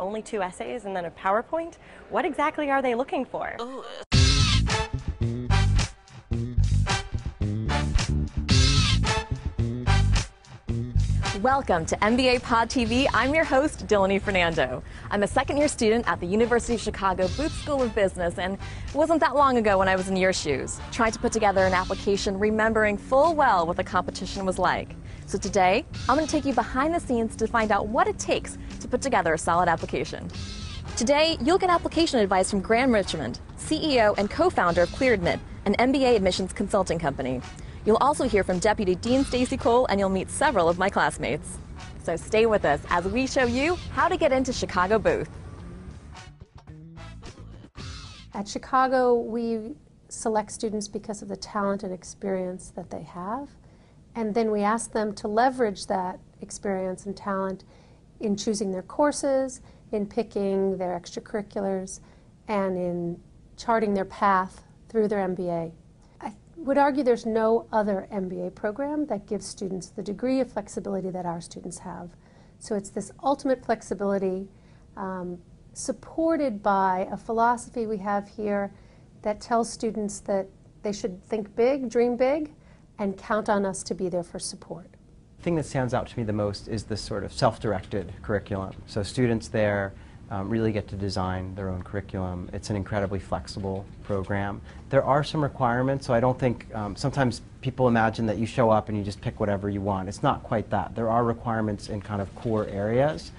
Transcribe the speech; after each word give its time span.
only 0.00 0.22
two 0.22 0.42
essays 0.42 0.86
and 0.86 0.96
then 0.96 1.04
a 1.04 1.10
PowerPoint? 1.10 1.74
What 2.08 2.24
exactly 2.24 2.70
are 2.70 2.82
they 2.82 2.94
looking 2.94 3.24
for? 3.24 3.54
Welcome 11.42 11.86
to 11.86 11.96
MBA 11.96 12.42
Pod 12.42 12.68
TV. 12.68 13.06
I'm 13.14 13.34
your 13.34 13.44
host, 13.44 13.86
Dilini 13.86 14.20
Fernando. 14.20 14.82
I'm 15.10 15.22
a 15.22 15.26
second 15.26 15.56
year 15.56 15.68
student 15.68 16.06
at 16.06 16.20
the 16.20 16.26
University 16.26 16.74
of 16.74 16.82
Chicago 16.82 17.28
Booth 17.28 17.52
School 17.62 17.82
of 17.82 17.94
Business, 17.94 18.38
and 18.38 18.54
it 18.54 18.94
wasn't 18.94 19.20
that 19.20 19.34
long 19.34 19.56
ago 19.56 19.78
when 19.78 19.88
I 19.88 19.96
was 19.96 20.08
in 20.08 20.16
your 20.16 20.34
shoes, 20.34 20.78
trying 20.92 21.12
to 21.12 21.18
put 21.18 21.32
together 21.32 21.64
an 21.64 21.72
application, 21.72 22.38
remembering 22.38 22.98
full 22.98 23.34
well 23.34 23.66
what 23.66 23.78
the 23.78 23.84
competition 23.84 24.44
was 24.44 24.58
like. 24.58 24.94
So 25.30 25.38
today, 25.38 25.84
I'm 26.08 26.16
going 26.16 26.26
to 26.26 26.32
take 26.32 26.44
you 26.44 26.52
behind 26.52 26.92
the 26.92 26.98
scenes 26.98 27.36
to 27.36 27.46
find 27.46 27.70
out 27.70 27.86
what 27.86 28.08
it 28.08 28.18
takes 28.18 28.58
to 28.80 28.88
put 28.88 29.00
together 29.00 29.32
a 29.32 29.38
solid 29.38 29.68
application. 29.68 30.28
Today, 30.96 31.36
you'll 31.40 31.56
get 31.56 31.70
application 31.70 32.18
advice 32.18 32.50
from 32.50 32.60
Graham 32.60 32.92
Richmond, 32.92 33.38
CEO 33.56 34.18
and 34.18 34.28
co 34.28 34.50
founder 34.50 34.82
of 34.82 34.88
ClearAdmit, 34.88 35.38
an 35.66 35.76
MBA 35.76 36.16
admissions 36.16 36.52
consulting 36.52 36.98
company. 36.98 37.40
You'll 37.84 37.98
also 37.98 38.28
hear 38.28 38.42
from 38.42 38.58
Deputy 38.58 38.96
Dean 38.96 39.24
Stacey 39.24 39.56
Kole, 39.56 39.86
and 39.88 40.00
you'll 40.00 40.08
meet 40.08 40.30
several 40.30 40.68
of 40.68 40.78
my 40.78 40.90
classmates. 40.90 41.58
So 42.02 42.16
stay 42.16 42.46
with 42.46 42.64
us 42.64 42.80
as 42.90 43.04
we 43.04 43.28
show 43.28 43.44
you 43.44 43.76
how 43.92 44.08
to 44.08 44.16
get 44.16 44.32
into 44.32 44.52
Chicago 44.52 44.98
Booth. 44.98 45.30
At 48.34 48.48
Chicago, 48.48 49.14
we 49.14 49.76
select 50.08 50.50
students 50.50 50.88
because 50.88 51.22
of 51.22 51.28
the 51.28 51.36
talent 51.36 51.84
and 51.84 51.92
experience 51.92 52.70
that 52.74 52.90
they 52.90 53.02
have, 53.02 53.48
and 54.14 54.34
then 54.34 54.50
we 54.50 54.62
ask 54.62 54.92
them 54.92 55.14
to 55.14 55.28
leverage 55.28 55.86
that 55.86 56.18
experience 56.40 57.06
and 57.06 57.16
talent 57.16 57.64
in 58.20 58.36
choosing 58.36 58.70
their 58.70 58.82
courses, 58.82 59.60
in 59.92 60.06
picking 60.06 60.78
their 60.78 60.98
extracurriculars, 60.98 62.00
and 62.48 62.76
in 62.76 63.20
charting 63.56 63.94
their 63.94 64.04
path 64.04 64.64
through 64.88 65.08
their 65.08 65.26
MBA 65.26 65.72
I 66.20 66.34
would 66.56 66.78
argue 66.78 67.02
there's 67.02 67.26
no 67.26 67.66
other 67.72 68.08
MBA 68.12 68.54
program 68.54 69.06
that 69.06 69.26
gives 69.26 69.46
students 69.46 69.88
the 69.88 70.02
degree 70.02 70.40
of 70.40 70.52
flexibility 70.52 71.10
that 71.10 71.26
our 71.26 71.40
students 71.40 71.78
have. 71.78 72.10
So 72.58 72.74
it's 72.74 72.90
this 72.90 73.10
ultimate 73.22 73.64
flexibility 73.64 74.48
um, 74.96 75.38
supported 75.72 76.62
by 76.62 77.08
a 77.10 77.16
philosophy 77.16 77.86
we 77.86 77.98
have 77.98 78.28
here 78.28 78.72
that 79.22 79.40
tells 79.40 79.70
students 79.70 80.20
that 80.20 80.48
they 80.82 80.92
should 80.92 81.22
think 81.24 81.54
big, 81.56 81.90
dream 81.90 82.16
big, 82.16 82.52
and 83.00 83.16
count 83.16 83.48
on 83.48 83.64
us 83.64 83.82
to 83.82 83.94
be 83.94 84.08
there 84.08 84.22
for 84.22 84.38
support. 84.38 84.86
The 85.38 85.42
thing 85.42 85.56
that 85.56 85.64
stands 85.64 85.94
out 85.94 86.06
to 86.08 86.18
me 86.18 86.22
the 86.22 86.34
most 86.34 86.68
is 86.68 86.84
this 86.84 87.00
sort 87.00 87.24
of 87.24 87.32
self-directed 87.32 88.12
curriculum. 88.20 88.74
So 88.86 89.02
students 89.02 89.48
there 89.48 89.94
um, 90.30 90.50
really 90.50 90.70
get 90.70 90.86
to 90.88 90.96
design 90.96 91.54
their 91.54 91.70
own 91.70 91.82
curriculum. 91.82 92.50
It's 92.52 92.68
an 92.68 92.76
incredibly 92.76 93.18
flexible 93.18 93.86
program. 94.04 94.60
There 94.90 95.02
are 95.02 95.24
some 95.24 95.42
requirements, 95.42 96.06
so 96.06 96.12
I 96.12 96.20
don't 96.20 96.38
think 96.38 96.72
um, 96.74 96.94
sometimes 96.94 97.40
people 97.62 97.88
imagine 97.88 98.26
that 98.26 98.36
you 98.36 98.44
show 98.44 98.68
up 98.68 98.90
and 98.90 98.98
you 98.98 99.02
just 99.02 99.20
pick 99.22 99.40
whatever 99.40 99.70
you 99.70 99.80
want. 99.80 100.08
It's 100.08 100.22
not 100.22 100.42
quite 100.42 100.68
that. 100.70 100.94
There 100.94 101.08
are 101.08 101.24
requirements 101.24 101.88
in 101.88 102.02
kind 102.02 102.20
of 102.20 102.32
core 102.34 102.66
areas, 102.66 103.32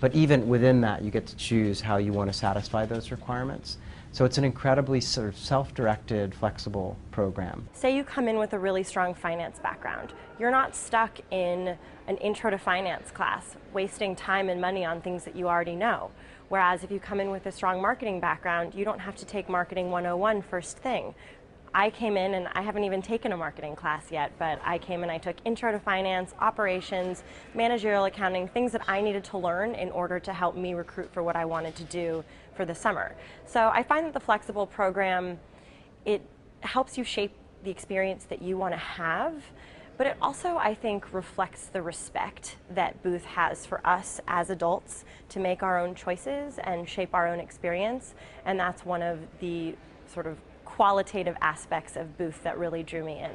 but 0.00 0.12
even 0.12 0.48
within 0.48 0.80
that, 0.80 1.02
you 1.02 1.12
get 1.12 1.26
to 1.28 1.36
choose 1.36 1.80
how 1.80 1.98
you 1.98 2.12
want 2.12 2.30
to 2.32 2.36
satisfy 2.36 2.84
those 2.84 3.12
requirements. 3.12 3.78
So 4.14 4.24
it's 4.24 4.38
an 4.38 4.44
incredibly 4.44 5.00
sort 5.00 5.26
of 5.26 5.36
self-directed, 5.36 6.36
flexible 6.36 6.96
program. 7.10 7.68
Say 7.72 7.96
you 7.96 8.04
come 8.04 8.28
in 8.28 8.38
with 8.38 8.52
a 8.52 8.58
really 8.60 8.84
strong 8.84 9.12
finance 9.12 9.58
background. 9.58 10.12
You're 10.38 10.52
not 10.52 10.76
stuck 10.76 11.18
in 11.32 11.76
an 12.06 12.16
intro 12.18 12.48
to 12.48 12.56
finance 12.56 13.10
class, 13.10 13.56
wasting 13.72 14.14
time 14.14 14.50
and 14.50 14.60
money 14.60 14.84
on 14.84 15.00
things 15.00 15.24
that 15.24 15.34
you 15.34 15.48
already 15.48 15.74
know. 15.74 16.12
Whereas 16.48 16.84
if 16.84 16.92
you 16.92 17.00
come 17.00 17.18
in 17.18 17.32
with 17.32 17.46
a 17.46 17.50
strong 17.50 17.82
marketing 17.82 18.20
background, 18.20 18.72
you 18.72 18.84
don't 18.84 19.00
have 19.00 19.16
to 19.16 19.24
take 19.24 19.48
Marketing 19.48 19.90
101 19.90 20.42
first 20.42 20.78
thing. 20.78 21.12
I 21.76 21.90
came 21.90 22.16
in 22.16 22.34
and 22.34 22.46
I 22.52 22.62
haven't 22.62 22.84
even 22.84 23.02
taken 23.02 23.32
a 23.32 23.36
marketing 23.36 23.74
class 23.74 24.12
yet, 24.12 24.30
but 24.38 24.60
I 24.64 24.78
came 24.78 25.02
and 25.02 25.10
I 25.10 25.18
took 25.18 25.34
intro 25.44 25.72
to 25.72 25.80
finance, 25.80 26.32
operations, 26.38 27.24
managerial 27.52 28.04
accounting, 28.04 28.46
things 28.46 28.70
that 28.70 28.82
I 28.88 29.00
needed 29.00 29.24
to 29.24 29.38
learn 29.38 29.74
in 29.74 29.90
order 29.90 30.20
to 30.20 30.32
help 30.32 30.56
me 30.56 30.74
recruit 30.74 31.12
for 31.12 31.24
what 31.24 31.34
I 31.34 31.44
wanted 31.44 31.74
to 31.74 31.84
do 31.84 32.22
for 32.56 32.64
the 32.64 32.74
summer. 32.74 33.14
So 33.46 33.70
I 33.72 33.82
find 33.82 34.06
that 34.06 34.12
the 34.12 34.20
flexible 34.20 34.66
program 34.66 35.38
it 36.04 36.22
helps 36.60 36.98
you 36.98 37.04
shape 37.04 37.32
the 37.62 37.70
experience 37.70 38.24
that 38.24 38.42
you 38.42 38.58
want 38.58 38.72
to 38.72 38.78
have 38.78 39.42
but 39.96 40.06
it 40.08 40.16
also, 40.20 40.56
I 40.56 40.74
think, 40.74 41.12
reflects 41.14 41.66
the 41.66 41.80
respect 41.80 42.56
that 42.70 43.02
Booth 43.02 43.24
has 43.24 43.64
for 43.64 43.80
us 43.86 44.20
as 44.26 44.50
adults 44.50 45.04
to 45.28 45.38
make 45.38 45.62
our 45.62 45.78
own 45.78 45.94
choices 45.94 46.58
and 46.58 46.88
shape 46.88 47.14
our 47.14 47.28
own 47.28 47.38
experience. 47.38 48.14
And 48.44 48.58
that's 48.58 48.84
one 48.84 49.02
of 49.02 49.20
the 49.40 49.76
sort 50.12 50.26
of 50.26 50.38
qualitative 50.64 51.36
aspects 51.40 51.96
of 51.96 52.18
Booth 52.18 52.42
that 52.42 52.58
really 52.58 52.82
drew 52.82 53.04
me 53.04 53.20
in. 53.20 53.30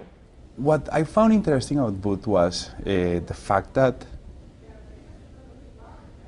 What 0.58 0.90
I 0.92 1.06
found 1.06 1.32
interesting 1.32 1.80
about 1.80 2.02
Booth 2.02 2.28
was 2.28 2.72
uh, 2.80 3.22
the 3.26 3.36
fact 3.36 3.74
that 3.76 4.06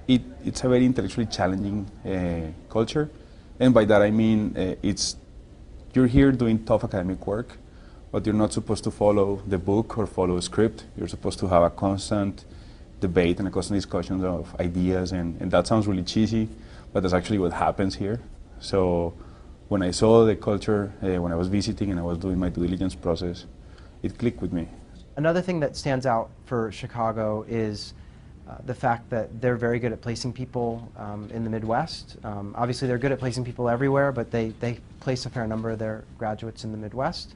it, 0.08 0.22
it's 0.44 0.64
a 0.64 0.70
very 0.70 0.86
intellectually 0.86 1.28
challenging 1.28 1.90
uh, 2.06 2.52
culture. 2.72 3.10
And 3.60 3.74
by 3.74 3.86
that 3.86 4.02
I 4.02 4.12
mean 4.12 4.56
uh, 4.58 4.76
it's 4.82 5.18
you're 5.94 6.08
here 6.08 6.32
doing 6.32 6.64
tough 6.66 6.84
academic 6.84 7.26
work, 7.28 7.58
but 8.12 8.26
you're 8.26 8.36
not 8.36 8.54
supposed 8.54 8.84
to 8.86 8.92
follow 8.92 9.42
the 9.48 9.58
book 9.58 9.98
or 9.98 10.08
follow 10.08 10.38
a 10.38 10.42
script. 10.42 10.86
You're 10.98 11.08
supposed 11.08 11.40
to 11.40 11.48
have 11.48 11.64
a 11.64 11.70
constant 11.70 12.46
debate 13.02 13.40
and 13.40 13.48
a 13.48 13.52
constant 13.52 13.78
discussion 13.78 14.24
of 14.24 14.56
ideas, 14.60 15.12
and, 15.12 15.40
and 15.42 15.52
that 15.52 15.68
sounds 15.68 15.88
really 15.88 16.04
cheesy, 16.04 16.48
but 16.94 17.04
that's 17.04 17.14
actually 17.14 17.40
what 17.40 17.52
happens 17.52 17.96
here. 17.96 18.22
So 18.60 19.14
when 19.68 19.82
I 19.82 19.92
saw 19.92 20.26
the 20.26 20.36
culture, 20.36 20.94
uh, 21.02 21.22
when 21.22 21.32
I 21.32 21.36
was 21.36 21.48
visiting 21.48 21.92
and 21.92 22.00
I 22.00 22.04
was 22.04 22.18
doing 22.18 22.38
my 22.38 22.50
due 22.50 22.66
diligence 22.66 22.96
process, 22.96 23.46
it 24.04 24.18
clicked 24.18 24.42
with 24.42 24.54
me. 24.54 24.68
Another 25.18 25.42
thing 25.42 25.60
that 25.60 25.76
stands 25.76 26.06
out 26.06 26.30
for 26.46 26.72
Chicago 26.72 27.46
is 27.48 27.94
uh, 28.52 28.56
the 28.66 28.76
fact 28.76 29.10
that 29.10 29.40
they're 29.40 29.56
very 29.56 29.80
good 29.80 29.94
at 29.94 30.02
placing 30.02 30.34
people 30.34 30.92
um, 30.98 31.30
in 31.34 31.46
the 31.46 31.50
Midwest. 31.50 32.18
Um, 32.26 32.54
obviously, 32.58 32.86
they're 32.86 32.98
good 32.98 33.14
at 33.14 33.20
placing 33.20 33.46
people 33.46 33.70
everywhere, 33.70 34.12
but 34.12 34.30
they, 34.30 34.50
they 34.60 34.78
place 35.00 35.26
a 35.26 35.30
fair 35.30 35.48
number 35.48 35.70
of 35.70 35.80
their 35.80 36.04
graduates 36.18 36.66
in 36.66 36.72
the 36.72 36.78
Midwest. 36.78 37.36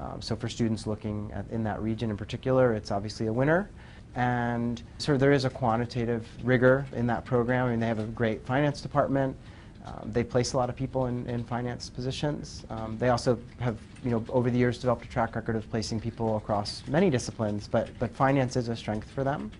Um, 0.00 0.20
so 0.20 0.34
for 0.34 0.48
students 0.48 0.86
looking 0.86 1.30
at, 1.32 1.48
in 1.50 1.62
that 1.64 1.80
region 1.80 2.10
in 2.10 2.16
particular, 2.16 2.74
it's 2.74 2.90
obviously 2.90 3.28
a 3.28 3.32
winner. 3.32 3.70
And 4.16 4.82
so 4.98 5.16
there 5.16 5.32
is 5.32 5.44
a 5.44 5.50
quantitative 5.50 6.26
rigor 6.42 6.84
in 6.94 7.06
that 7.06 7.24
program. 7.24 7.66
I 7.66 7.70
mean, 7.70 7.80
they 7.80 7.86
have 7.86 8.00
a 8.00 8.04
great 8.04 8.44
finance 8.44 8.80
department. 8.80 9.36
Um, 9.84 10.10
they 10.12 10.24
place 10.24 10.54
a 10.54 10.56
lot 10.56 10.68
of 10.68 10.74
people 10.74 11.06
in, 11.06 11.26
in 11.28 11.44
finance 11.44 11.88
positions. 11.88 12.64
Um, 12.70 12.98
they 12.98 13.10
also 13.10 13.38
have, 13.60 13.76
you 14.02 14.10
know, 14.10 14.24
over 14.30 14.50
the 14.50 14.58
years 14.58 14.78
developed 14.78 15.04
a 15.04 15.08
track 15.08 15.36
record 15.36 15.54
of 15.54 15.70
placing 15.70 16.00
people 16.00 16.38
across 16.38 16.82
many 16.88 17.08
disciplines, 17.08 17.68
but, 17.68 17.88
but 18.00 18.10
finance 18.16 18.56
is 18.56 18.68
a 18.68 18.74
strength 18.74 19.08
for 19.10 19.22
them. 19.22 19.52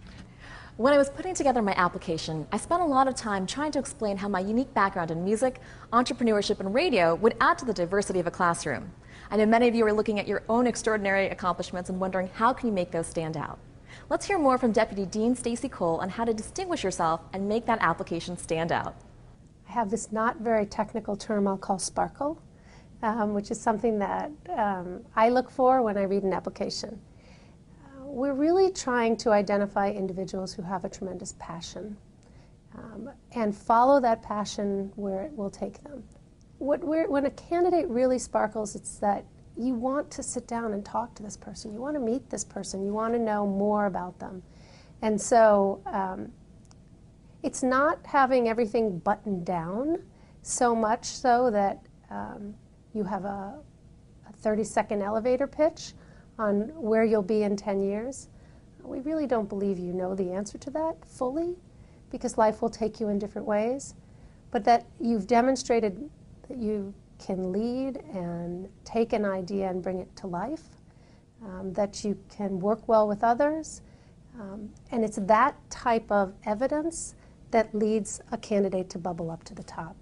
When 0.79 0.93
I 0.93 0.99
was 0.99 1.09
putting 1.09 1.35
together 1.35 1.63
my 1.63 1.73
application, 1.75 2.47
I 2.53 2.59
spent 2.59 2.83
a 2.83 2.85
lot 2.85 3.09
of 3.09 3.15
time 3.15 3.47
trying 3.47 3.73
to 3.73 3.79
explain 3.79 4.19
how 4.19 4.29
my 4.29 4.41
unique 4.41 4.75
background 4.75 5.11
in 5.11 5.25
music, 5.25 5.59
entrepreneurship, 5.91 6.61
and 6.61 6.75
radio 6.75 7.15
would 7.15 7.35
add 7.41 7.57
to 7.59 7.65
the 7.65 7.73
diversity 7.73 8.21
of 8.21 8.27
a 8.27 8.31
classroom. 8.31 8.93
I 9.31 9.39
know 9.39 9.47
many 9.47 9.69
of 9.69 9.75
you 9.75 9.87
are 9.87 9.93
looking 9.95 10.21
at 10.21 10.29
your 10.29 10.43
own 10.51 10.67
extraordinary 10.67 11.31
accomplishments 11.31 11.89
and 11.89 11.99
wondering 11.99 12.29
how 12.35 12.53
can 12.53 12.69
you 12.69 12.75
make 12.75 12.91
those 12.91 13.07
stand 13.07 13.39
out. 13.39 13.59
Let's 14.11 14.27
hear 14.27 14.39
more 14.39 14.59
from 14.59 14.73
Deputy 14.73 15.07
Dean 15.07 15.35
Stacey 15.35 15.71
Kole 15.71 15.99
on 15.99 16.11
how 16.11 16.27
to 16.27 16.35
distinguish 16.35 16.85
yourself 16.85 17.23
and 17.33 17.49
make 17.49 17.65
that 17.65 17.79
application 17.81 18.37
stand 18.37 18.71
out. 18.71 18.97
I 19.71 19.73
have 19.73 19.89
this 19.89 20.13
not 20.13 20.41
very 20.41 20.67
technical 20.67 21.17
term 21.17 21.49
I'll 21.49 21.57
call 21.57 21.79
sparkle, 21.79 22.39
um, 23.03 23.33
which 23.33 23.51
is 23.51 23.59
something 23.59 23.99
that 24.01 24.31
um, 24.55 25.05
I 25.17 25.31
look 25.31 25.51
for 25.51 25.81
when 25.81 25.97
I 25.97 26.03
read 26.03 26.23
an 26.23 26.35
application. 26.35 27.01
We're 28.16 28.34
really 28.34 28.71
trying 28.71 29.16
to 29.19 29.31
identify 29.31 29.91
individuals 29.91 30.54
who 30.54 30.62
have 30.62 30.84
a 30.84 30.88
tremendous 30.88 31.34
passion 31.38 31.97
um, 32.75 33.10
and 33.32 33.54
follow 33.54 34.01
that 34.01 34.22
passion 34.22 34.91
where 34.97 35.22
it 35.22 35.36
will 35.36 35.51
take 35.51 35.83
them 35.84 36.03
what 36.59 36.83
when 36.83 37.27
a 37.27 37.30
candidate 37.30 37.89
really 37.89 38.18
sparkles, 38.18 38.74
it's 38.74 38.98
that 38.98 39.24
you 39.57 39.74
want 39.74 40.10
to 40.10 40.22
sit 40.22 40.47
down 40.47 40.72
and 40.72 40.84
talk 40.84 41.15
to 41.15 41.22
this 41.22 41.36
person. 41.36 41.72
You 41.72 41.80
want 41.80 41.95
to 41.95 42.01
meet 42.01 42.28
this 42.30 42.45
person. 42.45 42.84
You 42.84 42.92
want 42.92 43.15
to 43.15 43.18
know 43.18 43.47
more 43.47 43.86
about 43.86 44.19
them. 44.19 44.42
And 45.03 45.21
so 45.21 45.83
um, 45.86 46.33
it's 47.42 47.62
not 47.62 47.98
having 48.04 48.48
everything 48.48 48.98
buttoned 48.98 49.45
down 49.45 50.03
so 50.42 50.74
much 50.74 51.04
so 51.04 51.51
that 51.51 51.83
um, 52.10 52.54
you 52.95 53.04
have 53.04 53.24
a, 53.24 53.59
a 54.28 54.33
30 54.33 54.65
second 54.65 55.03
elevator 55.03 55.47
pitch 55.47 55.92
on 56.38 56.72
where 56.74 57.04
you'll 57.04 57.22
be 57.22 57.42
in 57.42 57.56
10 57.56 57.80
years. 57.80 58.28
We 58.83 59.00
really 59.00 59.27
don't 59.27 59.48
believe 59.48 59.78
you 59.78 59.92
know 59.92 60.15
the 60.15 60.33
answer 60.33 60.59
to 60.59 60.71
that 60.71 60.97
fully 61.04 61.56
because 62.10 62.38
life 62.38 62.62
will 62.62 62.71
take 62.71 63.00
you 63.00 63.09
in 63.09 63.18
different 63.18 63.47
ways. 63.47 63.94
But 64.50 64.65
that 64.65 64.86
you've 65.00 65.27
demonstrated 65.27 66.09
that 66.48 66.59
you 66.59 66.94
can 67.18 67.53
lead 67.53 67.97
and 68.12 68.68
take 68.84 69.12
an 69.12 69.24
idea 69.24 69.68
and 69.68 69.83
bring 69.83 69.98
it 69.98 70.15
to 70.16 70.27
life, 70.27 70.68
um, 71.44 71.72
that 71.72 72.04
you 72.04 72.18
can 72.28 72.60
work 72.60 72.86
well 72.86 73.09
with 73.09 73.24
others. 73.24 73.83
Um, 74.38 74.71
and 74.92 75.04
it's 75.04 75.16
that 75.16 75.56
type 75.71 76.10
of 76.10 76.34
evidence 76.44 77.15
that 77.50 77.74
leads 77.74 78.21
a 78.30 78.36
candidate 78.36 78.91
to 78.91 78.98
bubble 78.98 79.30
up 79.30 79.44
to 79.44 79.54
the 79.54 79.62
top. 79.62 79.97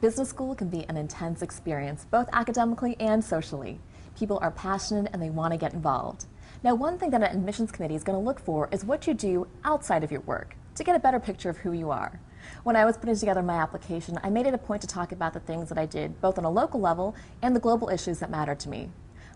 Business 0.00 0.28
school 0.28 0.54
can 0.54 0.68
be 0.68 0.84
an 0.88 0.96
intense 0.96 1.42
experience, 1.42 2.06
both 2.10 2.28
academically 2.32 2.96
and 3.00 3.22
socially. 3.22 3.78
People 4.20 4.38
are 4.42 4.50
passionate 4.50 5.08
and 5.14 5.22
they 5.22 5.30
want 5.30 5.54
to 5.54 5.56
get 5.56 5.72
involved. 5.72 6.26
Now, 6.62 6.74
one 6.74 6.98
thing 6.98 7.08
that 7.08 7.22
an 7.22 7.34
admissions 7.34 7.72
committee 7.72 7.94
is 7.94 8.04
going 8.04 8.18
to 8.18 8.22
look 8.22 8.38
for 8.38 8.68
is 8.70 8.84
what 8.84 9.06
you 9.06 9.14
do 9.14 9.46
outside 9.64 10.04
of 10.04 10.12
your 10.12 10.20
work 10.20 10.56
to 10.74 10.84
get 10.84 10.94
a 10.94 10.98
better 10.98 11.18
picture 11.18 11.48
of 11.48 11.56
who 11.56 11.72
you 11.72 11.90
are. 11.90 12.20
When 12.62 12.76
I 12.76 12.84
was 12.84 12.98
putting 12.98 13.16
together 13.16 13.42
my 13.42 13.54
application, 13.54 14.20
I 14.22 14.28
made 14.28 14.44
it 14.44 14.52
a 14.52 14.58
point 14.58 14.82
to 14.82 14.86
talk 14.86 15.12
about 15.12 15.32
the 15.32 15.40
things 15.40 15.70
that 15.70 15.78
I 15.78 15.86
did, 15.86 16.20
both 16.20 16.36
on 16.36 16.44
a 16.44 16.50
local 16.50 16.80
level 16.80 17.16
and 17.40 17.56
the 17.56 17.60
global 17.60 17.88
issues 17.88 18.18
that 18.18 18.30
mattered 18.30 18.60
to 18.60 18.68
me. 18.68 18.90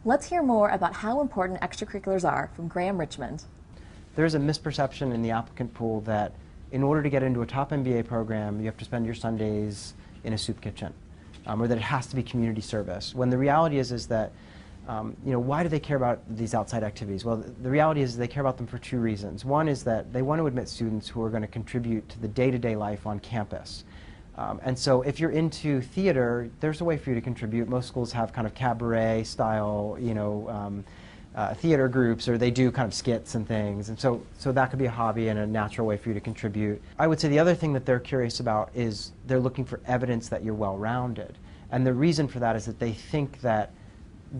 Let's 0.04 0.28
hear 0.28 0.42
more 0.42 0.68
about 0.68 0.92
how 0.96 1.22
important 1.22 1.62
extracurriculars 1.62 2.30
are 2.30 2.50
from 2.54 2.68
Graham 2.68 2.98
Richmond. 2.98 3.44
There's 4.16 4.34
a 4.34 4.38
misperception 4.38 5.14
in 5.14 5.22
the 5.22 5.30
applicant 5.30 5.72
pool 5.72 6.02
that 6.02 6.34
in 6.72 6.82
order 6.82 7.02
to 7.02 7.08
get 7.08 7.22
into 7.22 7.40
a 7.40 7.46
top 7.46 7.70
MBA 7.70 8.06
program, 8.06 8.60
you 8.60 8.66
have 8.66 8.76
to 8.76 8.84
spend 8.84 9.06
your 9.06 9.14
Sundays 9.14 9.94
in 10.24 10.34
a 10.34 10.38
soup 10.38 10.60
kitchen, 10.60 10.92
um, 11.46 11.62
or 11.62 11.68
that 11.68 11.78
it 11.78 11.84
has 11.84 12.06
to 12.08 12.16
be 12.16 12.22
community 12.22 12.60
service. 12.60 13.14
When 13.14 13.30
the 13.30 13.38
reality 13.38 13.78
is, 13.78 13.90
is 13.90 14.08
that 14.08 14.30
um, 14.88 15.16
you 15.24 15.32
know, 15.32 15.38
why 15.38 15.62
do 15.62 15.68
they 15.68 15.80
care 15.80 15.96
about 15.96 16.20
these 16.36 16.54
outside 16.54 16.82
activities? 16.82 17.24
Well, 17.24 17.42
the 17.62 17.70
reality 17.70 18.02
is 18.02 18.16
they 18.16 18.28
care 18.28 18.42
about 18.42 18.56
them 18.56 18.66
for 18.66 18.78
two 18.78 18.98
reasons. 18.98 19.44
One 19.44 19.68
is 19.68 19.82
that 19.84 20.12
they 20.12 20.22
want 20.22 20.40
to 20.40 20.46
admit 20.46 20.68
students 20.68 21.08
who 21.08 21.22
are 21.22 21.30
going 21.30 21.42
to 21.42 21.48
contribute 21.48 22.08
to 22.10 22.20
the 22.20 22.28
day-to-day 22.28 22.76
life 22.76 23.06
on 23.06 23.18
campus. 23.20 23.84
Um, 24.36 24.60
and 24.64 24.78
so 24.78 25.02
if 25.02 25.20
you're 25.20 25.30
into 25.30 25.80
theater, 25.80 26.50
there's 26.60 26.80
a 26.80 26.84
way 26.84 26.98
for 26.98 27.10
you 27.10 27.14
to 27.14 27.22
contribute. 27.22 27.68
Most 27.68 27.86
schools 27.86 28.12
have 28.12 28.32
kind 28.32 28.46
of 28.46 28.54
cabaret 28.54 29.24
style, 29.24 29.96
you 30.00 30.12
know, 30.12 30.48
um, 30.48 30.84
uh, 31.34 31.54
theater 31.54 31.88
groups, 31.88 32.28
or 32.28 32.36
they 32.36 32.50
do 32.50 32.70
kind 32.70 32.86
of 32.86 32.94
skits 32.94 33.34
and 33.34 33.46
things. 33.46 33.88
And 33.88 33.98
so, 33.98 34.22
so 34.38 34.52
that 34.52 34.70
could 34.70 34.78
be 34.78 34.84
a 34.86 34.90
hobby 34.90 35.28
and 35.28 35.38
a 35.38 35.46
natural 35.46 35.86
way 35.86 35.96
for 35.96 36.08
you 36.08 36.14
to 36.14 36.20
contribute. 36.20 36.80
I 36.98 37.06
would 37.06 37.18
say 37.18 37.28
the 37.28 37.38
other 37.38 37.54
thing 37.54 37.72
that 37.72 37.86
they're 37.86 38.00
curious 38.00 38.40
about 38.40 38.70
is 38.74 39.12
they're 39.26 39.40
looking 39.40 39.64
for 39.64 39.80
evidence 39.86 40.28
that 40.28 40.44
you're 40.44 40.54
well-rounded. 40.54 41.38
And 41.70 41.84
the 41.86 41.94
reason 41.94 42.28
for 42.28 42.38
that 42.38 42.54
is 42.54 42.66
that 42.66 42.78
they 42.78 42.92
think 42.92 43.40
that 43.40 43.70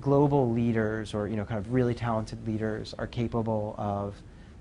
global 0.01 0.51
leaders 0.51 1.15
or 1.15 1.29
you 1.29 1.37
know 1.37 1.45
kind 1.45 1.59
of 1.59 1.73
really 1.73 1.95
talented 1.95 2.47
leaders 2.47 2.95
are 2.99 3.07
capable 3.07 3.75
of 3.79 4.15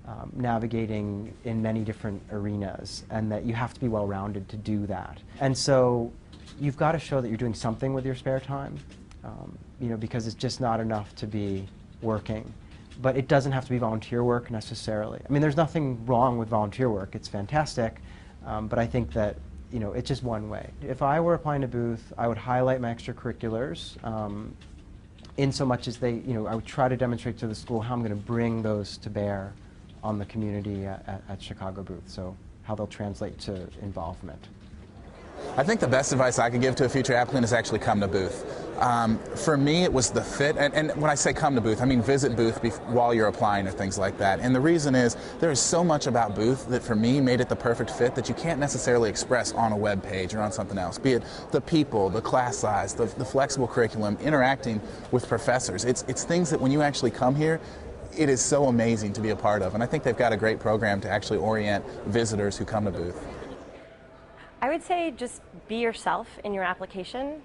um, 0.06 0.30
navigating 0.34 1.32
in 1.44 1.62
many 1.62 1.80
different 1.80 2.22
arenas 2.30 3.04
and 3.10 3.32
that 3.32 3.44
you 3.44 3.54
have 3.54 3.72
to 3.74 3.80
be 3.80 3.88
well 3.88 4.06
rounded 4.06 4.48
to 4.50 4.56
do 4.56 4.86
that. 4.86 5.18
And 5.40 5.56
so 5.56 6.12
you've 6.60 6.76
got 6.76 6.92
to 6.92 6.98
show 6.98 7.20
that 7.20 7.28
you're 7.28 7.38
doing 7.38 7.54
something 7.54 7.94
with 7.94 8.04
your 8.04 8.14
spare 8.14 8.40
time 8.40 8.78
um, 9.24 9.56
you 9.80 9.88
know 9.88 9.96
because 9.96 10.26
it's 10.26 10.36
just 10.36 10.60
not 10.60 10.80
enough 10.80 11.14
to 11.16 11.26
be 11.26 11.66
working. 12.02 12.52
But 13.02 13.16
it 13.16 13.26
doesn't 13.26 13.50
have 13.50 13.64
to 13.64 13.70
be 13.70 13.78
volunteer 13.78 14.22
work 14.22 14.50
necessarily. 14.50 15.20
I 15.28 15.32
mean 15.32 15.42
there's 15.42 15.56
nothing 15.56 16.04
wrong 16.06 16.38
with 16.38 16.48
volunteer 16.48 16.90
work. 16.90 17.14
It's 17.14 17.28
fantastic 17.28 18.00
um, 18.46 18.68
but 18.68 18.78
i 18.78 18.86
think 18.86 19.12
that 19.12 19.36
you 19.72 19.80
know 19.80 19.92
it's 19.92 20.08
just 20.08 20.22
one 20.22 20.48
way. 20.48 20.70
If 20.82 21.02
i 21.02 21.20
were 21.20 21.34
applying 21.34 21.62
to 21.62 21.68
booth 21.68 22.12
i 22.18 22.28
would 22.28 22.38
highlight 22.38 22.80
my 22.80 22.92
extracurriculars 22.94 24.02
um, 24.04 24.56
in 25.36 25.52
so 25.52 25.64
much 25.64 25.88
as 25.88 25.98
they, 25.98 26.12
you 26.12 26.34
know, 26.34 26.46
I 26.46 26.54
would 26.54 26.66
try 26.66 26.88
to 26.88 26.96
demonstrate 26.96 27.38
to 27.38 27.46
the 27.46 27.54
school 27.54 27.80
how 27.80 27.94
I'm 27.94 28.00
going 28.00 28.10
to 28.10 28.16
bring 28.16 28.62
those 28.62 28.96
to 28.98 29.10
bear 29.10 29.52
on 30.02 30.18
the 30.18 30.24
community 30.26 30.86
at, 30.86 31.02
at, 31.08 31.22
at 31.28 31.42
Chicago 31.42 31.82
Booth, 31.82 32.08
so 32.08 32.36
how 32.62 32.74
they'll 32.74 32.86
translate 32.86 33.38
to 33.40 33.68
involvement. 33.82 34.48
I 35.56 35.62
think 35.62 35.80
the 35.80 35.88
best 35.88 36.12
advice 36.12 36.38
I 36.38 36.50
could 36.50 36.60
give 36.60 36.74
to 36.76 36.84
a 36.84 36.88
future 36.88 37.14
applicant 37.14 37.44
is 37.44 37.52
actually 37.52 37.78
come 37.78 38.00
to 38.00 38.08
Booth. 38.08 38.44
Um, 38.80 39.20
for 39.36 39.56
me, 39.56 39.84
it 39.84 39.92
was 39.92 40.10
the 40.10 40.20
fit, 40.20 40.56
and, 40.56 40.74
and, 40.74 40.90
when 41.00 41.08
I 41.08 41.14
say 41.14 41.32
come 41.32 41.54
to 41.54 41.60
Booth, 41.60 41.80
I 41.80 41.84
mean 41.84 42.02
visit 42.02 42.34
Booth 42.34 42.58
while 42.88 43.14
you're 43.14 43.28
applying 43.28 43.68
or 43.68 43.70
things 43.70 43.98
like 43.98 44.18
that. 44.18 44.40
And 44.40 44.52
the 44.52 44.60
reason 44.60 44.96
is 44.96 45.16
there 45.38 45.52
is 45.52 45.60
so 45.60 45.84
much 45.84 46.08
about 46.08 46.34
Booth 46.34 46.68
that 46.70 46.82
for 46.82 46.96
me 46.96 47.20
made 47.20 47.40
it 47.40 47.48
the 47.48 47.54
perfect 47.54 47.90
fit 47.90 48.16
that 48.16 48.28
you 48.28 48.34
can't 48.34 48.58
necessarily 48.58 49.08
express 49.08 49.52
on 49.52 49.70
a 49.70 49.76
web 49.76 50.02
page 50.02 50.34
or 50.34 50.40
on 50.40 50.50
something 50.50 50.76
else. 50.76 50.98
Be 50.98 51.12
it 51.12 51.22
the 51.52 51.60
people, 51.60 52.10
the 52.10 52.20
class 52.20 52.56
size, 52.56 52.94
the, 52.94 53.06
the 53.06 53.24
flexible 53.24 53.68
curriculum, 53.68 54.18
interacting 54.20 54.80
with 55.12 55.28
professors. 55.28 55.84
It's 55.84 56.04
it's 56.08 56.24
things 56.24 56.50
that 56.50 56.60
when 56.60 56.72
you 56.72 56.82
actually 56.82 57.12
come 57.12 57.36
here, 57.36 57.60
it 58.18 58.28
is 58.28 58.40
so 58.40 58.66
amazing 58.66 59.12
to 59.12 59.20
be 59.20 59.30
a 59.30 59.36
part 59.36 59.62
of. 59.62 59.74
And 59.74 59.82
I 59.82 59.86
think 59.86 60.02
they've 60.02 60.16
got 60.16 60.32
a 60.32 60.36
great 60.36 60.58
program 60.58 61.00
to 61.02 61.08
actually 61.08 61.38
orient 61.38 61.84
visitors 62.06 62.56
who 62.56 62.64
come 62.64 62.84
to 62.86 62.90
Booth. 62.90 63.24
I 64.64 64.70
would 64.70 64.82
say 64.82 65.10
just 65.10 65.42
be 65.68 65.76
yourself 65.76 66.38
in 66.42 66.54
your 66.54 66.64
application. 66.64 67.42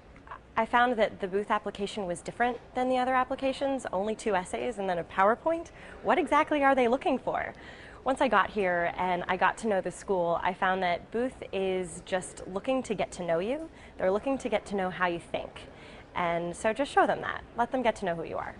I 0.55 0.65
found 0.65 0.95
that 0.95 1.19
the 1.19 1.27
booth 1.27 1.51
application 1.51 2.05
was 2.05 2.21
different 2.21 2.57
than 2.75 2.87
the 2.87 2.97
other 2.97 3.13
applications, 3.13 3.85
only 3.91 4.15
two 4.15 4.35
essays 4.35 4.77
and 4.77 4.89
then 4.89 4.99
a 4.99 5.03
PowerPoint. 5.03 5.71
What 6.01 6.17
exactly 6.17 6.63
are 6.63 6.73
they 6.73 6.87
looking 6.87 7.19
for? 7.19 7.53
Once 8.05 8.21
I 8.21 8.29
got 8.29 8.49
here 8.49 8.93
and 8.95 9.25
I 9.27 9.35
got 9.35 9.57
to 9.57 9.67
know 9.67 9.81
the 9.81 9.91
school, 9.91 10.39
I 10.41 10.53
found 10.53 10.81
that 10.83 11.11
Booth 11.11 11.43
is 11.51 12.03
just 12.05 12.47
looking 12.47 12.81
to 12.83 12.93
get 12.93 13.11
to 13.11 13.25
know 13.25 13.39
you. 13.39 13.69
They're 13.97 14.13
looking 14.13 14.37
to 14.37 14.47
get 14.47 14.65
to 14.67 14.77
know 14.77 14.89
how 14.89 15.07
you 15.07 15.19
think. 15.19 15.63
And 16.15 16.55
so 16.55 16.71
just 16.71 16.89
show 16.89 17.05
them 17.05 17.19
that. 17.19 17.43
Let 17.57 17.73
them 17.73 17.81
get 17.81 17.97
to 17.97 18.05
know 18.05 18.15
who 18.15 18.23
you 18.23 18.37
are. 18.37 18.55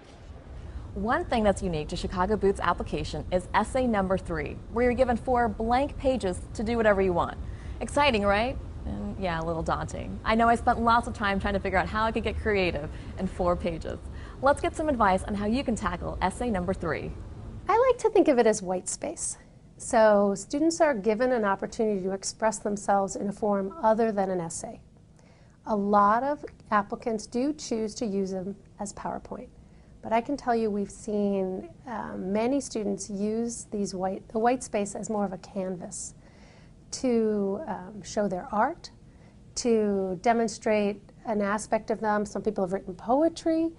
One 0.95 1.23
thing 1.23 1.45
that's 1.45 1.63
unique 1.63 1.87
to 1.87 1.95
Chicago 1.95 2.35
Booth's 2.35 2.59
application 2.59 3.23
is 3.31 3.47
essay 3.53 3.87
number 3.87 4.17
three, 4.17 4.57
where 4.73 4.83
you're 4.83 4.95
given 4.95 5.15
four 5.15 5.47
blank 5.47 5.97
pages 5.97 6.41
to 6.55 6.61
do 6.61 6.75
whatever 6.75 7.01
you 7.01 7.13
want. 7.13 7.37
Exciting, 7.81 8.23
right? 8.23 8.57
And 8.85 9.17
yeah, 9.17 9.39
a 9.39 9.43
little 9.43 9.63
daunting. 9.63 10.19
I 10.25 10.35
know 10.35 10.49
I 10.49 10.55
spent 10.55 10.81
lots 10.81 11.07
of 11.07 11.13
time 11.13 11.39
trying 11.39 11.53
to 11.53 11.59
figure 11.59 11.77
out 11.77 11.87
how 11.87 12.03
I 12.03 12.11
could 12.11 12.23
get 12.23 12.37
creative 12.37 12.89
in 13.17 13.27
four 13.27 13.55
pages. 13.55 13.99
Let's 14.41 14.59
get 14.59 14.75
some 14.75 14.89
advice 14.89 15.23
on 15.23 15.33
how 15.33 15.45
you 15.45 15.63
can 15.63 15.75
tackle 15.75 16.17
essay 16.21 16.49
number 16.49 16.73
three. 16.73 17.11
I 17.69 17.77
like 17.77 17.97
to 17.99 18.09
think 18.09 18.27
of 18.27 18.37
it 18.37 18.47
as 18.47 18.61
white 18.61 18.89
space. 18.89 19.37
So 19.77 20.33
students 20.35 20.81
are 20.81 20.93
given 20.93 21.31
an 21.31 21.45
opportunity 21.45 22.01
to 22.03 22.11
express 22.11 22.57
themselves 22.57 23.15
in 23.15 23.29
a 23.29 23.31
form 23.31 23.73
other 23.81 24.11
than 24.11 24.29
an 24.29 24.41
essay. 24.41 24.81
A 25.65 25.75
lot 25.75 26.23
of 26.23 26.43
applicants 26.71 27.27
do 27.27 27.53
choose 27.53 27.95
to 27.95 28.05
use 28.05 28.31
them 28.31 28.57
as 28.79 28.91
PowerPoint. 28.93 29.47
But 30.01 30.11
I 30.11 30.19
can 30.19 30.35
tell 30.35 30.55
you 30.55 30.69
we've 30.69 30.91
seen 30.91 31.69
um, 31.87 32.33
many 32.33 32.59
students 32.59 33.09
use 33.09 33.67
these 33.71 33.93
white, 33.93 34.27
the 34.29 34.39
white 34.39 34.63
space 34.63 34.95
as 34.95 35.09
more 35.09 35.25
of 35.25 35.31
a 35.31 35.37
canvas 35.37 36.13
to 36.91 37.61
um, 37.67 38.01
show 38.03 38.27
their 38.27 38.47
art, 38.51 38.91
to 39.55 40.19
demonstrate 40.21 41.01
an 41.25 41.41
aspect 41.41 41.91
of 41.91 41.99
them. 41.99 42.25
Some 42.25 42.41
people 42.41 42.63
have 42.63 42.73
written 42.73 42.95
poetry, 42.95 43.71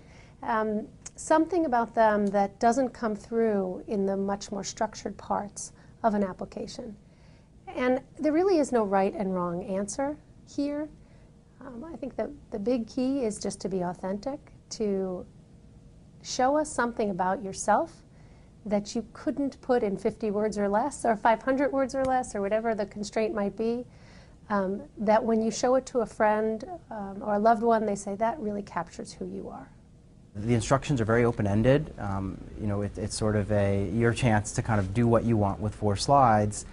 um, 0.42 0.86
something 1.16 1.66
about 1.66 1.94
them 1.94 2.26
that 2.28 2.58
doesn't 2.60 2.90
come 2.90 3.14
through 3.14 3.84
in 3.86 4.06
the 4.06 4.16
much 4.16 4.50
more 4.50 4.64
structured 4.64 5.16
parts 5.16 5.72
of 6.02 6.14
an 6.14 6.24
application. 6.24 6.96
And 7.66 8.00
there 8.18 8.32
really 8.32 8.58
is 8.58 8.72
no 8.72 8.84
right 8.84 9.14
and 9.14 9.34
wrong 9.34 9.62
answer 9.64 10.16
here. 10.48 10.88
Um, 11.60 11.84
I 11.84 11.96
think 11.96 12.16
that 12.16 12.30
the 12.50 12.58
big 12.58 12.86
key 12.86 13.24
is 13.24 13.38
just 13.38 13.60
to 13.60 13.68
be 13.68 13.82
authentic, 13.82 14.38
to 14.70 15.26
show 16.22 16.56
us 16.56 16.70
something 16.70 17.10
about 17.10 17.42
yourself 17.42 17.92
that 18.66 18.94
you 18.94 19.06
couldn't 19.12 19.60
put 19.60 19.82
in 19.82 19.96
50 19.96 20.30
words 20.30 20.58
or 20.58 20.68
less, 20.68 21.04
or 21.04 21.16
500 21.16 21.72
words 21.72 21.94
or 21.94 22.04
less, 22.04 22.34
or 22.34 22.40
whatever 22.40 22.74
the 22.74 22.86
constraint 22.86 23.34
might 23.34 23.56
be, 23.56 23.84
um, 24.50 24.82
that 24.98 25.24
when 25.24 25.40
you 25.40 25.50
show 25.50 25.76
it 25.76 25.86
to 25.86 26.00
a 26.00 26.06
friend 26.06 26.64
um, 26.90 27.22
or 27.22 27.34
a 27.34 27.38
loved 27.38 27.62
one, 27.62 27.86
they 27.86 27.94
say, 27.94 28.16
that 28.16 28.38
really 28.40 28.62
captures 28.62 29.12
who 29.12 29.26
you 29.26 29.48
are. 29.48 29.68
The 30.34 30.54
instructions 30.54 31.00
are 31.00 31.04
very 31.04 31.24
open-ended. 31.24 31.94
Um, 31.98 32.38
you 32.60 32.66
know, 32.66 32.82
it, 32.82 32.96
it's 32.98 33.16
sort 33.16 33.34
of 33.34 33.50
a 33.50 33.88
your 33.90 34.12
chance 34.12 34.52
to 34.52 34.62
kind 34.62 34.78
of 34.78 34.94
do 34.94 35.08
what 35.08 35.24
you 35.24 35.36
want 35.36 35.60
with 35.60 35.74
four 35.74 35.96
slides, 35.96 36.66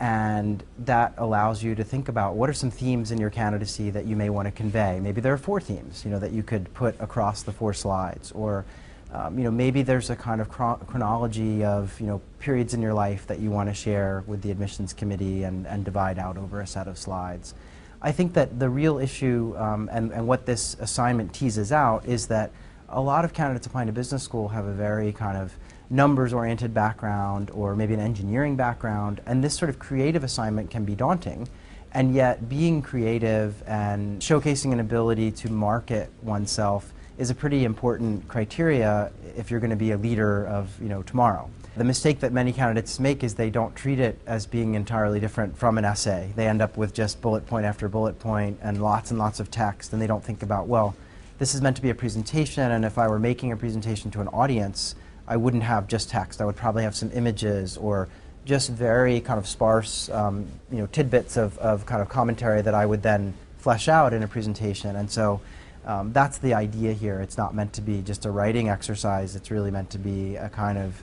and 0.00 0.64
that 0.78 1.12
allows 1.18 1.62
you 1.62 1.74
to 1.74 1.84
think 1.84 2.08
about 2.08 2.34
what 2.34 2.48
are 2.48 2.54
some 2.54 2.70
themes 2.70 3.10
in 3.10 3.18
your 3.18 3.30
candidacy 3.30 3.90
that 3.90 4.06
you 4.06 4.16
may 4.16 4.30
want 4.30 4.46
to 4.46 4.52
convey. 4.52 5.00
Maybe 5.00 5.20
there 5.20 5.34
are 5.34 5.38
four 5.38 5.60
themes, 5.60 6.02
you 6.04 6.10
know, 6.10 6.18
that 6.18 6.32
you 6.32 6.42
could 6.42 6.72
put 6.72 6.98
across 6.98 7.42
the 7.42 7.52
four 7.52 7.74
slides, 7.74 8.32
or 8.32 8.64
um, 9.12 9.38
you 9.38 9.44
know, 9.44 9.50
maybe 9.50 9.82
there's 9.82 10.10
a 10.10 10.16
kind 10.16 10.40
of 10.40 10.48
chronology 10.48 11.64
of, 11.64 11.98
you 12.00 12.06
know, 12.06 12.20
periods 12.38 12.74
in 12.74 12.82
your 12.82 12.94
life 12.94 13.26
that 13.26 13.38
you 13.38 13.50
want 13.50 13.68
to 13.68 13.74
share 13.74 14.24
with 14.26 14.42
the 14.42 14.50
admissions 14.50 14.92
committee 14.92 15.44
and, 15.44 15.66
and 15.66 15.84
divide 15.84 16.18
out 16.18 16.36
over 16.36 16.60
a 16.60 16.66
set 16.66 16.88
of 16.88 16.98
slides. 16.98 17.54
I 18.02 18.12
think 18.12 18.34
that 18.34 18.58
the 18.58 18.68
real 18.68 18.98
issue 18.98 19.54
um, 19.56 19.88
and, 19.92 20.12
and 20.12 20.26
what 20.26 20.46
this 20.46 20.76
assignment 20.80 21.32
teases 21.32 21.72
out 21.72 22.06
is 22.06 22.26
that 22.28 22.50
a 22.88 23.00
lot 23.00 23.24
of 23.24 23.32
candidates 23.32 23.66
applying 23.66 23.86
to 23.86 23.92
business 23.92 24.22
school 24.22 24.48
have 24.48 24.66
a 24.66 24.72
very 24.72 25.12
kind 25.12 25.36
of 25.36 25.54
numbers-oriented 25.90 26.72
background 26.72 27.50
or 27.52 27.76
maybe 27.76 27.94
an 27.94 28.00
engineering 28.00 28.56
background, 28.56 29.20
and 29.26 29.44
this 29.44 29.54
sort 29.54 29.68
of 29.68 29.78
creative 29.78 30.24
assignment 30.24 30.70
can 30.70 30.84
be 30.84 30.94
daunting. 30.94 31.48
And 31.92 32.14
yet, 32.14 32.48
being 32.48 32.82
creative 32.82 33.62
and 33.66 34.20
showcasing 34.20 34.72
an 34.72 34.80
ability 34.80 35.30
to 35.30 35.50
market 35.52 36.10
oneself 36.22 36.92
is 37.18 37.30
a 37.30 37.34
pretty 37.34 37.64
important 37.64 38.26
criteria 38.28 39.12
if 39.36 39.50
you're 39.50 39.60
going 39.60 39.70
to 39.70 39.76
be 39.76 39.92
a 39.92 39.98
leader 39.98 40.46
of 40.46 40.80
you 40.80 40.88
know 40.88 41.02
tomorrow. 41.02 41.48
The 41.76 41.84
mistake 41.84 42.20
that 42.20 42.32
many 42.32 42.52
candidates 42.52 43.00
make 43.00 43.24
is 43.24 43.34
they 43.34 43.50
don't 43.50 43.74
treat 43.74 43.98
it 43.98 44.18
as 44.26 44.46
being 44.46 44.74
entirely 44.74 45.18
different 45.18 45.58
from 45.58 45.76
an 45.76 45.84
essay. 45.84 46.32
They 46.36 46.46
end 46.46 46.62
up 46.62 46.76
with 46.76 46.94
just 46.94 47.20
bullet 47.20 47.46
point 47.46 47.66
after 47.66 47.88
bullet 47.88 48.20
point 48.20 48.60
and 48.62 48.80
lots 48.80 49.10
and 49.10 49.18
lots 49.18 49.40
of 49.40 49.50
text, 49.50 49.92
and 49.92 50.00
they 50.00 50.06
don't 50.06 50.22
think 50.22 50.44
about, 50.44 50.68
well, 50.68 50.94
this 51.38 51.52
is 51.52 51.60
meant 51.60 51.74
to 51.74 51.82
be 51.82 51.90
a 51.90 51.94
presentation, 51.94 52.70
and 52.70 52.84
if 52.84 52.96
I 52.96 53.08
were 53.08 53.18
making 53.18 53.50
a 53.50 53.56
presentation 53.56 54.12
to 54.12 54.20
an 54.20 54.28
audience, 54.28 54.94
I 55.26 55.36
wouldn't 55.36 55.64
have 55.64 55.88
just 55.88 56.10
text. 56.10 56.40
I 56.40 56.44
would 56.44 56.54
probably 56.54 56.84
have 56.84 56.94
some 56.94 57.10
images 57.12 57.76
or 57.76 58.08
just 58.44 58.70
very 58.70 59.20
kind 59.20 59.38
of 59.38 59.48
sparse, 59.48 60.08
um, 60.10 60.46
you 60.70 60.78
know, 60.78 60.86
tidbits 60.86 61.36
of, 61.36 61.58
of 61.58 61.86
kind 61.86 62.02
of 62.02 62.08
commentary 62.08 62.62
that 62.62 62.74
I 62.74 62.86
would 62.86 63.02
then 63.02 63.34
flesh 63.58 63.88
out 63.88 64.12
in 64.12 64.22
a 64.22 64.28
presentation. 64.28 64.94
And 64.94 65.10
so 65.10 65.40
um, 65.86 66.12
that's 66.12 66.38
the 66.38 66.54
idea 66.54 66.92
here. 66.92 67.20
It's 67.20 67.36
not 67.36 67.54
meant 67.54 67.72
to 67.74 67.80
be 67.80 68.02
just 68.02 68.24
a 68.24 68.30
writing 68.30 68.68
exercise. 68.68 69.36
It's 69.36 69.50
really 69.50 69.70
meant 69.70 69.90
to 69.90 69.98
be 69.98 70.36
a 70.36 70.48
kind 70.48 70.78
of 70.78 71.02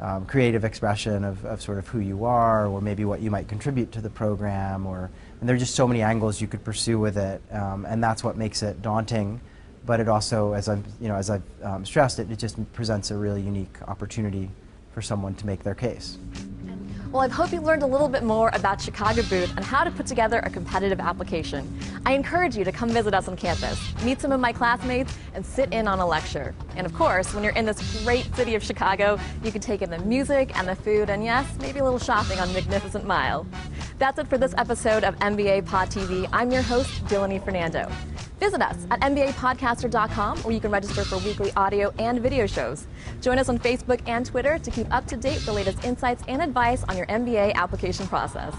um, 0.00 0.24
creative 0.26 0.64
expression 0.64 1.24
of, 1.24 1.44
of 1.44 1.60
sort 1.60 1.78
of 1.78 1.86
who 1.88 2.00
you 2.00 2.24
are, 2.24 2.66
or 2.66 2.80
maybe 2.80 3.04
what 3.04 3.20
you 3.20 3.30
might 3.30 3.48
contribute 3.48 3.92
to 3.92 4.00
the 4.00 4.10
program, 4.10 4.86
or 4.86 5.10
and 5.40 5.48
there 5.48 5.56
are 5.56 5.58
just 5.58 5.74
so 5.74 5.86
many 5.86 6.02
angles 6.02 6.40
you 6.40 6.46
could 6.46 6.64
pursue 6.64 6.98
with 6.98 7.16
it, 7.16 7.42
um, 7.52 7.84
and 7.86 8.02
that's 8.02 8.24
what 8.24 8.36
makes 8.36 8.62
it 8.62 8.80
daunting. 8.82 9.40
But 9.84 10.00
it 10.00 10.08
also, 10.08 10.52
as 10.52 10.68
I've 10.68 10.84
you 11.00 11.08
know, 11.08 11.16
as 11.16 11.30
I've 11.30 11.42
um, 11.62 11.84
stressed, 11.84 12.18
it, 12.18 12.30
it 12.30 12.38
just 12.38 12.56
presents 12.72 13.10
a 13.10 13.16
really 13.16 13.42
unique 13.42 13.76
opportunity 13.88 14.50
for 14.92 15.02
someone 15.02 15.34
to 15.34 15.46
make 15.46 15.62
their 15.62 15.74
case. 15.74 16.18
Well, 17.12 17.22
I 17.22 17.28
hope 17.28 17.50
you 17.50 17.60
learned 17.60 17.82
a 17.82 17.88
little 17.88 18.08
bit 18.08 18.22
more 18.22 18.50
about 18.52 18.80
Chicago 18.80 19.22
Booth 19.22 19.52
and 19.56 19.64
how 19.64 19.82
to 19.82 19.90
put 19.90 20.06
together 20.06 20.38
a 20.44 20.48
competitive 20.48 21.00
application. 21.00 21.66
I 22.06 22.12
encourage 22.12 22.56
you 22.56 22.62
to 22.62 22.70
come 22.70 22.88
visit 22.90 23.14
us 23.14 23.26
on 23.26 23.34
campus, 23.34 23.80
meet 24.04 24.20
some 24.20 24.30
of 24.30 24.38
my 24.38 24.52
classmates, 24.52 25.12
and 25.34 25.44
sit 25.44 25.72
in 25.72 25.88
on 25.88 25.98
a 25.98 26.06
lecture. 26.06 26.54
And 26.76 26.86
of 26.86 26.94
course, 26.94 27.34
when 27.34 27.42
you're 27.42 27.54
in 27.54 27.66
this 27.66 28.04
great 28.04 28.32
city 28.36 28.54
of 28.54 28.62
Chicago, 28.62 29.18
you 29.42 29.50
can 29.50 29.60
take 29.60 29.82
in 29.82 29.90
the 29.90 29.98
music 29.98 30.56
and 30.56 30.68
the 30.68 30.76
food, 30.76 31.10
and 31.10 31.24
yes, 31.24 31.52
maybe 31.58 31.80
a 31.80 31.84
little 31.84 31.98
shopping 31.98 32.38
on 32.38 32.52
Magnificent 32.52 33.04
Mile. 33.04 33.44
That's 33.98 34.20
it 34.20 34.28
for 34.28 34.38
this 34.38 34.54
episode 34.56 35.02
of 35.02 35.18
MBA 35.18 35.66
Pod 35.66 35.90
TV. 35.90 36.28
I'm 36.32 36.52
your 36.52 36.62
host, 36.62 37.04
Dilini 37.06 37.44
Fernando. 37.44 37.90
Visit 38.40 38.62
us 38.62 38.86
at 38.90 39.00
MBApodcaster.com 39.02 40.38
where 40.38 40.54
you 40.54 40.60
can 40.60 40.70
register 40.70 41.04
for 41.04 41.18
weekly 41.18 41.52
audio 41.56 41.92
and 41.98 42.20
video 42.20 42.46
shows. 42.46 42.86
Join 43.20 43.38
us 43.38 43.50
on 43.50 43.58
Facebook 43.58 44.00
and 44.06 44.24
Twitter 44.24 44.58
to 44.58 44.70
keep 44.70 44.92
up 44.92 45.06
to 45.08 45.16
date 45.16 45.34
with 45.34 45.46
the 45.46 45.52
latest 45.52 45.84
insights 45.84 46.24
and 46.26 46.40
advice 46.40 46.82
on 46.84 46.96
your 46.96 47.06
MBA 47.06 47.52
application 47.54 48.06
process. 48.06 48.54